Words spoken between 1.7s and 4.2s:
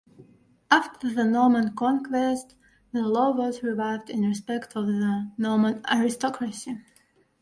conquest the law was revived